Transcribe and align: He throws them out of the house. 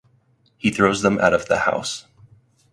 He 0.57 0.71
throws 0.71 1.03
them 1.03 1.19
out 1.19 1.31
of 1.35 1.45
the 1.47 1.59
house. 1.59 2.07